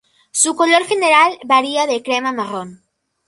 [0.31, 2.81] Su color general varía de crema a marrón.